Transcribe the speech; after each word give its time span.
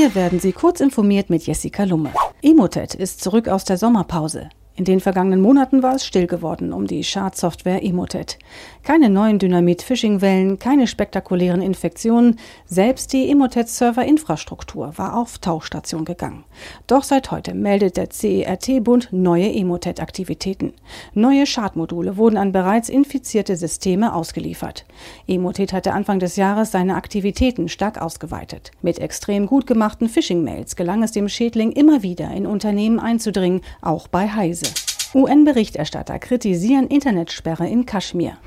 Hier 0.00 0.14
werden 0.14 0.40
Sie 0.40 0.52
kurz 0.52 0.80
informiert 0.80 1.28
mit 1.28 1.46
Jessica 1.46 1.84
Lumme. 1.84 2.10
Emotet 2.40 2.94
ist 2.94 3.22
zurück 3.22 3.48
aus 3.48 3.66
der 3.66 3.76
Sommerpause. 3.76 4.48
In 4.80 4.86
den 4.86 5.00
vergangenen 5.00 5.42
Monaten 5.42 5.82
war 5.82 5.96
es 5.96 6.06
still 6.06 6.26
geworden 6.26 6.72
um 6.72 6.86
die 6.86 7.04
Schadsoftware 7.04 7.84
Emotet. 7.84 8.38
Keine 8.82 9.10
neuen 9.10 9.38
Dynamit-Phishing-Wellen, 9.38 10.58
keine 10.58 10.86
spektakulären 10.86 11.60
Infektionen. 11.60 12.38
Selbst 12.64 13.12
die 13.12 13.30
Emotet-Server-Infrastruktur 13.30 14.94
war 14.96 15.18
auf 15.18 15.36
Tauchstation 15.36 16.06
gegangen. 16.06 16.44
Doch 16.86 17.04
seit 17.04 17.30
heute 17.30 17.52
meldet 17.52 17.98
der 17.98 18.08
CERT-Bund 18.08 19.08
neue 19.12 19.52
Emotet-Aktivitäten. 19.52 20.72
Neue 21.12 21.44
Schadmodule 21.44 22.16
wurden 22.16 22.38
an 22.38 22.52
bereits 22.52 22.88
infizierte 22.88 23.56
Systeme 23.58 24.14
ausgeliefert. 24.14 24.86
Emotet 25.26 25.74
hatte 25.74 25.92
Anfang 25.92 26.20
des 26.20 26.36
Jahres 26.36 26.70
seine 26.70 26.94
Aktivitäten 26.94 27.68
stark 27.68 28.00
ausgeweitet. 28.00 28.70
Mit 28.80 28.98
extrem 28.98 29.44
gut 29.46 29.66
gemachten 29.66 30.08
Phishing-Mails 30.08 30.74
gelang 30.74 31.02
es 31.02 31.12
dem 31.12 31.28
Schädling 31.28 31.72
immer 31.72 32.02
wieder 32.02 32.30
in 32.30 32.46
Unternehmen 32.46 32.98
einzudringen, 32.98 33.60
auch 33.82 34.08
bei 34.08 34.26
Heise. 34.26 34.69
UN-Berichterstatter 35.12 36.20
kritisieren 36.20 36.86
Internetsperre 36.86 37.66
in 37.68 37.84
Kaschmir. 37.84 38.38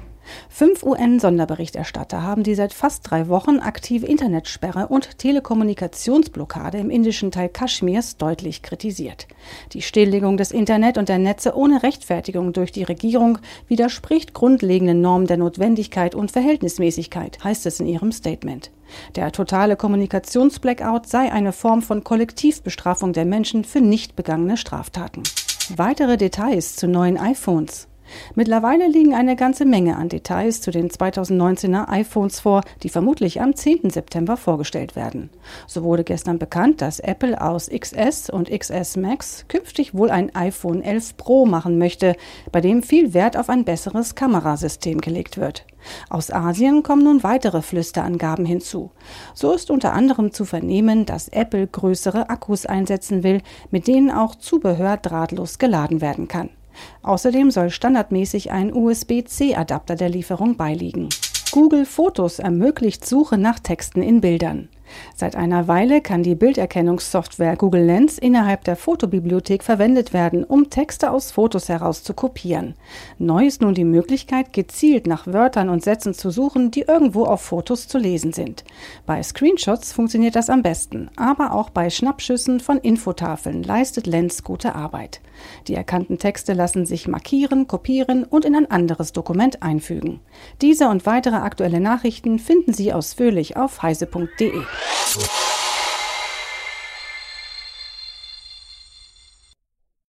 Fünf 0.47 0.81
UN-Sonderberichterstatter 0.83 2.21
haben 2.21 2.43
die 2.43 2.55
seit 2.55 2.73
fast 2.73 3.09
drei 3.11 3.27
Wochen 3.27 3.59
aktive 3.59 4.05
Internetsperre 4.05 4.87
und 4.87 5.17
Telekommunikationsblockade 5.17 6.77
im 6.77 6.89
indischen 6.89 7.31
Teil 7.31 7.49
Kaschmirs 7.49 8.15
deutlich 8.15 8.61
kritisiert. 8.61 9.27
Die 9.73 9.81
Stilllegung 9.81 10.37
des 10.37 10.51
Internet 10.51 10.97
und 10.97 11.09
der 11.09 11.17
Netze 11.17 11.57
ohne 11.57 11.83
Rechtfertigung 11.83 12.53
durch 12.53 12.71
die 12.71 12.83
Regierung 12.83 13.39
widerspricht 13.67 14.33
grundlegenden 14.33 15.01
Normen 15.01 15.27
der 15.27 15.37
Notwendigkeit 15.37 16.15
und 16.15 16.31
Verhältnismäßigkeit, 16.31 17.43
heißt 17.43 17.65
es 17.65 17.81
in 17.81 17.87
ihrem 17.87 18.13
Statement. 18.13 18.71
Der 19.17 19.33
totale 19.33 19.75
Kommunikationsblackout 19.75 21.07
sei 21.07 21.29
eine 21.29 21.51
Form 21.51 21.81
von 21.81 22.05
Kollektivbestrafung 22.05 23.11
der 23.11 23.25
Menschen 23.25 23.65
für 23.65 23.81
nicht 23.81 24.15
begangene 24.15 24.55
Straftaten. 24.55 25.23
Weitere 25.69 26.17
Details 26.17 26.75
zu 26.75 26.87
neuen 26.87 27.17
iPhones. 27.17 27.87
Mittlerweile 28.35 28.87
liegen 28.87 29.13
eine 29.13 29.35
ganze 29.35 29.65
Menge 29.65 29.97
an 29.97 30.09
Details 30.09 30.61
zu 30.61 30.71
den 30.71 30.89
2019er 30.89 31.89
iPhones 31.89 32.39
vor, 32.39 32.61
die 32.83 32.89
vermutlich 32.89 33.41
am 33.41 33.55
10. 33.55 33.89
September 33.89 34.37
vorgestellt 34.37 34.95
werden. 34.95 35.29
So 35.67 35.83
wurde 35.83 36.03
gestern 36.03 36.39
bekannt, 36.39 36.81
dass 36.81 36.99
Apple 36.99 37.41
aus 37.41 37.69
XS 37.69 38.29
und 38.29 38.49
XS 38.49 38.97
Max 38.97 39.45
künftig 39.47 39.93
wohl 39.93 40.09
ein 40.09 40.33
iPhone 40.35 40.81
11 40.81 41.17
Pro 41.17 41.45
machen 41.45 41.77
möchte, 41.77 42.15
bei 42.51 42.61
dem 42.61 42.83
viel 42.83 43.13
Wert 43.13 43.37
auf 43.37 43.49
ein 43.49 43.65
besseres 43.65 44.15
Kamerasystem 44.15 45.01
gelegt 45.01 45.37
wird. 45.37 45.65
Aus 46.09 46.31
Asien 46.31 46.83
kommen 46.83 47.03
nun 47.03 47.23
weitere 47.23 47.61
Flüsterangaben 47.61 48.45
hinzu. 48.45 48.91
So 49.33 49.53
ist 49.53 49.69
unter 49.69 49.93
anderem 49.93 50.31
zu 50.31 50.45
vernehmen, 50.45 51.05
dass 51.05 51.27
Apple 51.27 51.67
größere 51.67 52.29
Akkus 52.29 52.65
einsetzen 52.65 53.23
will, 53.23 53.41
mit 53.71 53.87
denen 53.87 54.11
auch 54.11 54.35
Zubehör 54.35 54.97
drahtlos 54.97 55.59
geladen 55.59 56.01
werden 56.01 56.27
kann. 56.27 56.49
Außerdem 57.01 57.51
soll 57.51 57.69
standardmäßig 57.69 58.51
ein 58.51 58.73
USB-C-Adapter 58.73 59.95
der 59.95 60.09
Lieferung 60.09 60.57
beiliegen. 60.57 61.09
Google 61.51 61.85
Fotos 61.85 62.39
ermöglicht 62.39 63.05
Suche 63.05 63.37
nach 63.37 63.59
Texten 63.59 64.01
in 64.01 64.21
Bildern. 64.21 64.69
Seit 65.15 65.35
einer 65.35 65.67
Weile 65.67 66.01
kann 66.01 66.23
die 66.23 66.35
Bilderkennungssoftware 66.35 67.55
Google 67.55 67.85
Lens 67.85 68.17
innerhalb 68.17 68.63
der 68.63 68.75
Fotobibliothek 68.75 69.63
verwendet 69.63 70.13
werden, 70.13 70.43
um 70.43 70.69
Texte 70.69 71.11
aus 71.11 71.31
Fotos 71.31 71.69
heraus 71.69 72.03
zu 72.03 72.13
kopieren. 72.13 72.75
Neu 73.17 73.45
ist 73.45 73.61
nun 73.61 73.73
die 73.73 73.83
Möglichkeit, 73.83 74.53
gezielt 74.53 75.07
nach 75.07 75.27
Wörtern 75.27 75.69
und 75.69 75.83
Sätzen 75.83 76.13
zu 76.13 76.29
suchen, 76.29 76.71
die 76.71 76.81
irgendwo 76.81 77.25
auf 77.25 77.41
Fotos 77.41 77.87
zu 77.87 77.97
lesen 77.97 78.33
sind. 78.33 78.63
Bei 79.05 79.21
Screenshots 79.21 79.93
funktioniert 79.93 80.35
das 80.35 80.49
am 80.49 80.61
besten, 80.61 81.09
aber 81.15 81.53
auch 81.53 81.69
bei 81.69 81.89
Schnappschüssen 81.89 82.59
von 82.59 82.77
Infotafeln 82.77 83.63
leistet 83.63 84.07
Lens 84.07 84.43
gute 84.43 84.75
Arbeit. 84.75 85.21
Die 85.67 85.75
erkannten 85.75 86.17
Texte 86.19 86.53
lassen 86.53 86.85
sich 86.85 87.07
markieren, 87.07 87.67
kopieren 87.67 88.23
und 88.23 88.45
in 88.45 88.55
ein 88.55 88.69
anderes 88.69 89.13
Dokument 89.13 89.63
einfügen. 89.63 90.19
Diese 90.61 90.87
und 90.89 91.05
weitere 91.05 91.35
aktuelle 91.35 91.79
Nachrichten 91.79 92.39
finden 92.39 92.73
Sie 92.73 92.93
ausführlich 92.93 93.57
auf 93.57 93.81
heise.de. 93.81 94.51
you 95.15 95.52